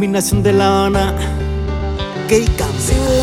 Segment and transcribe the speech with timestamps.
[0.00, 1.14] combinación de la Habana,
[2.26, 3.19] gay cambia.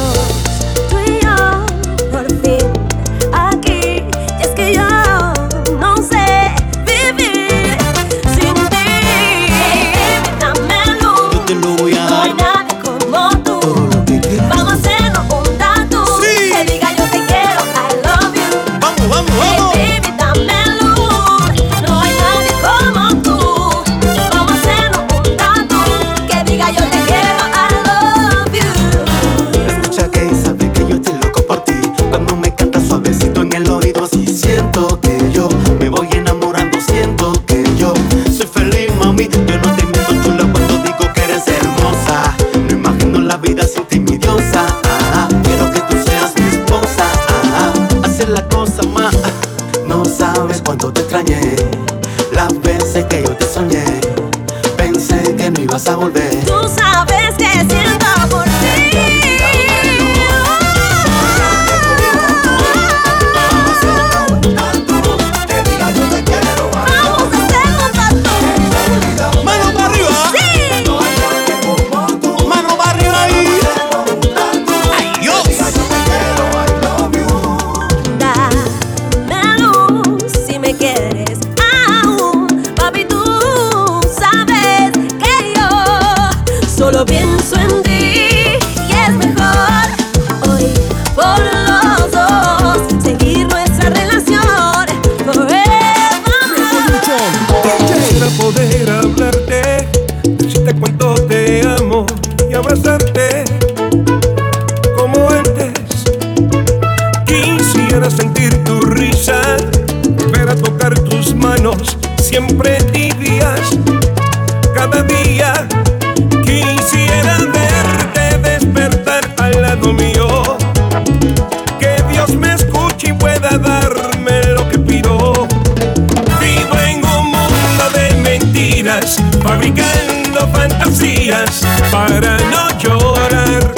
[129.48, 133.74] fabricando fantasías para no llorar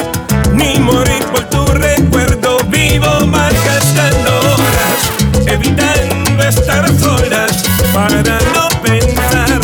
[0.53, 2.57] ni morir por tu recuerdo.
[2.69, 5.01] Vivo malgastando horas,
[5.45, 7.63] evitando estar solas
[7.93, 9.61] para no pensar.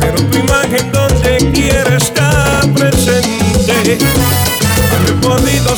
[0.00, 3.98] Pero tu imagen donde quiera está presente.
[5.06, 5.76] He podido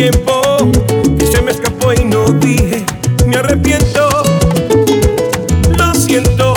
[0.00, 0.56] tiempo
[1.18, 2.82] que se me escapó y no dije,
[3.26, 4.08] me arrepiento,
[5.76, 6.54] lo siento.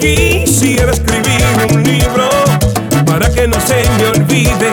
[0.00, 2.30] Quisiera escribir un libro
[3.04, 4.72] para que no se me olvide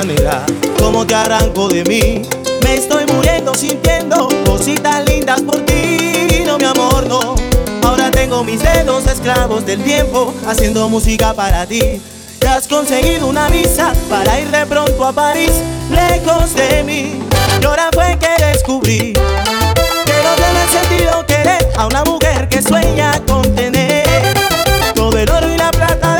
[0.00, 0.46] manera,
[0.78, 2.22] cómo te arranco de mí.
[2.62, 7.34] Me estoy muriendo sintiendo cositas lindas por ti, no mi amor, no.
[7.82, 12.00] Ahora tengo mis dedos esclavos del tiempo, haciendo música para ti.
[12.38, 15.52] Te has conseguido una visa para ir de pronto a París,
[15.90, 17.20] lejos de mí.
[17.60, 23.20] Y ahora fue que descubrí que no tiene sentido querer a una mujer que sueña
[23.26, 24.06] con tener
[24.94, 26.19] todo el oro y la plata del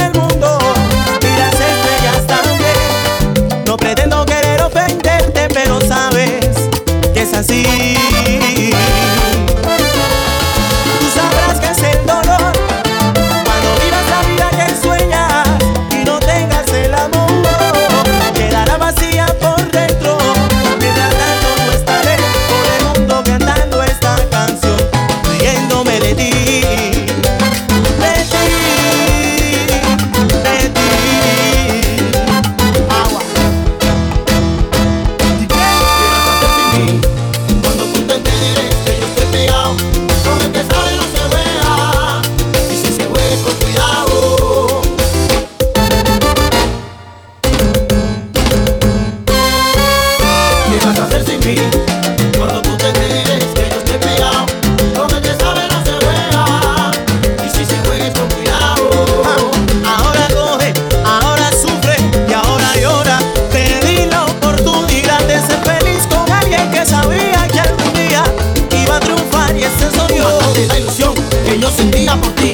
[71.81, 72.53] sentía por ti.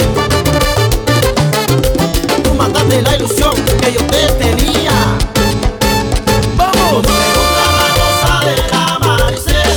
[2.45, 4.93] Tú mataste la ilusión que yo te tenía.
[6.57, 7.05] ¡Vamos!
[7.07, 8.57] La rosa de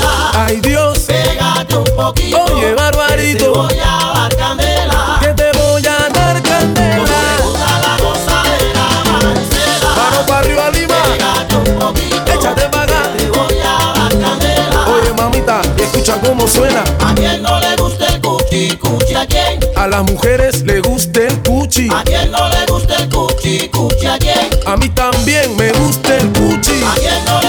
[0.04, 0.46] la.
[0.46, 1.00] ¡Ay Dios!
[1.00, 2.44] Pégate un poquito.
[2.46, 5.18] Oye, Te Barbarito, voy a dar candela.
[5.20, 7.20] que te voy a dar Como me candela.
[7.44, 8.88] gusta la rosa de la
[9.34, 9.90] maicena.
[9.98, 10.96] Mano para arriba, Lima.
[11.12, 12.32] Pégate un poquito.
[12.34, 13.10] Échate para acá.
[13.18, 14.86] Te voy a dar candela.
[14.96, 16.84] Oye, mamita, escucha cómo suena.
[19.80, 21.88] A las mujeres le gusta el cuchi.
[21.90, 24.50] A quien no le gusta el cuchi, cuchi a quien.
[24.66, 26.84] A mí también me gusta el cuchi.
[26.84, 27.49] A quien no le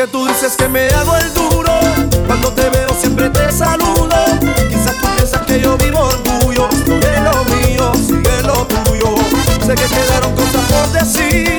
[0.00, 1.78] Porque tú dices que me hago el duro.
[2.26, 4.08] Cuando te veo siempre te saludo.
[4.70, 6.70] Quizás tú piensas que yo vivo orgullo.
[6.86, 9.14] Sigue lo mío, sigue lo tuyo.
[9.66, 11.49] Sé que quedaron cosas por decir.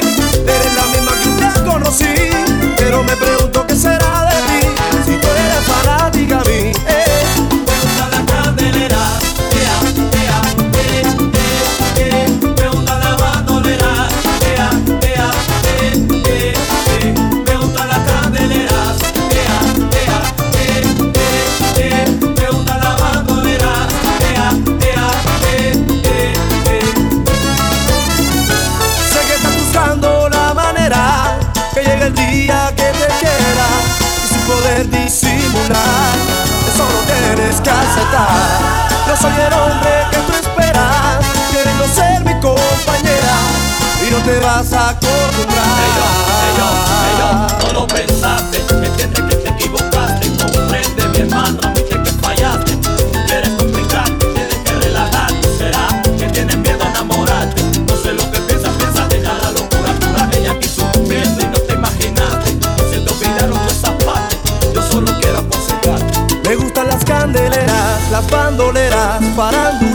[44.60, 45.64] acostumbrar.
[45.80, 46.68] Hey yo,
[47.04, 52.12] hey yo, no lo pensaste, entiende que te equivocaste, comprende mi hermano, me admite que
[52.22, 52.76] fallaste.
[52.76, 52.90] Tú
[53.28, 57.64] Quieres complicar, tienes que relajar, será que tienes miedo a enamorarte.
[57.88, 61.60] No sé lo que piensas, piensas dejar la locura pura, ella quiso cumplirte y no
[61.60, 62.52] te imaginaste.
[62.92, 64.38] Se te olvidaron de esa parte,
[64.74, 66.50] yo solo quiero aconsejarte.
[66.50, 69.91] Me gustan las candeleras, las bandoleras, parando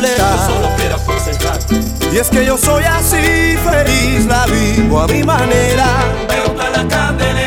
[2.16, 5.85] y es que yo soy así, feliz, la vivo a mi manera.
[6.26, 7.46] Me gusta la candelera.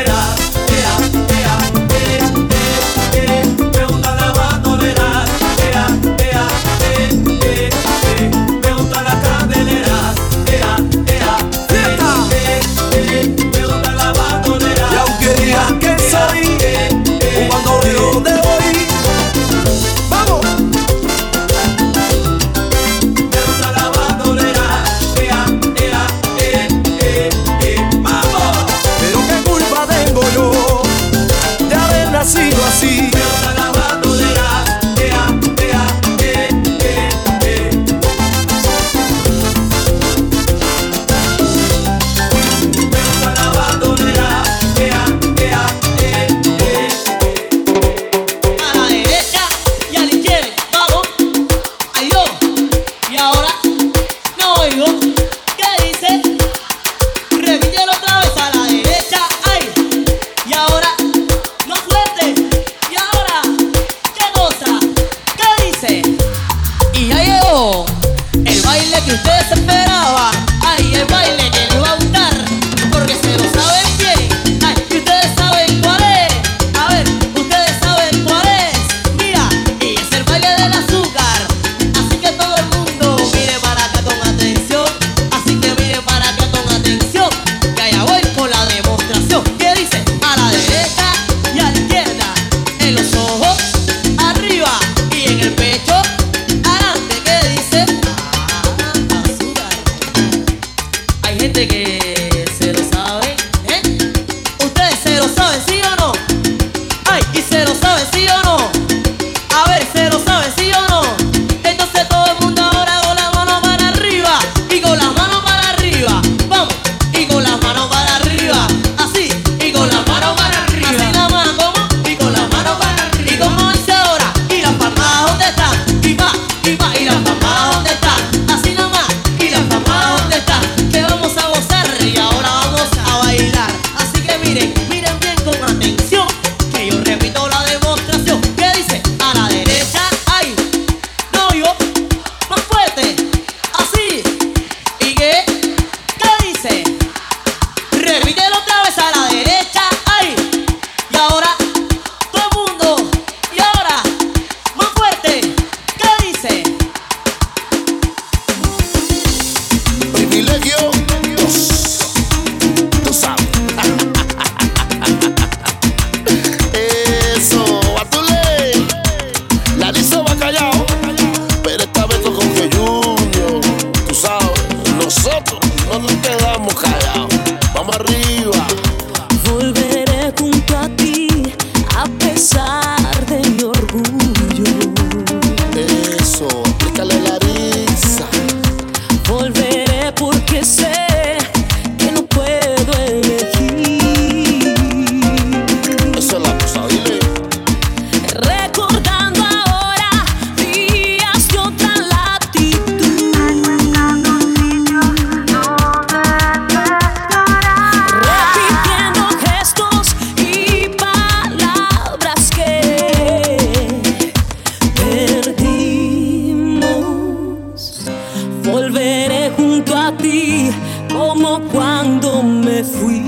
[220.20, 220.70] ti
[221.12, 223.20] como cuando me fui.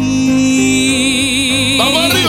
[1.79, 2.22] ¡Vamos arriba!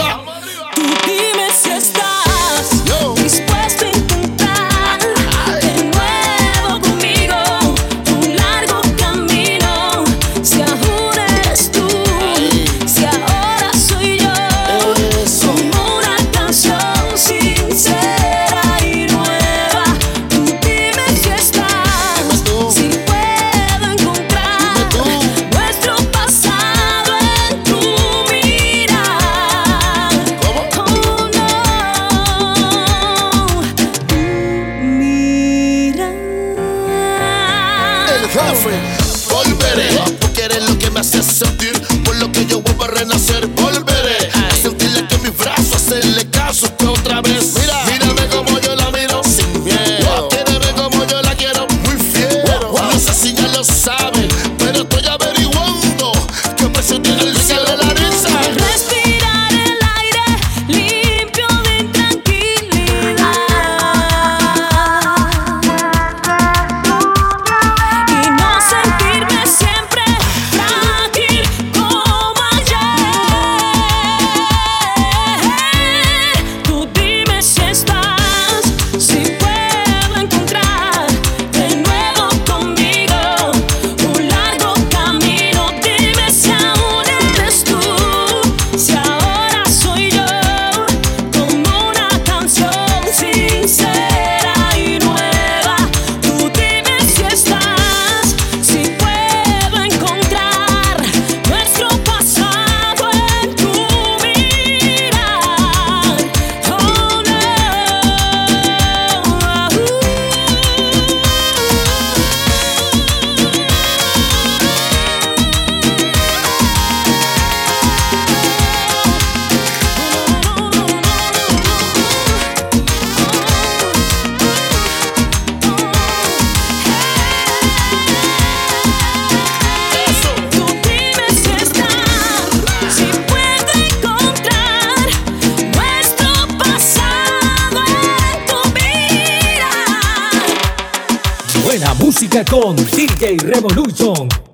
[142.33, 144.52] música con DJ Revolution.